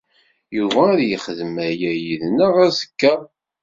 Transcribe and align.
Yuba 0.57 0.81
ad 0.93 1.01
yexdem 1.09 1.55
aya 1.67 1.91
yid-neɣ 2.05 2.53
azekka. 2.65 3.13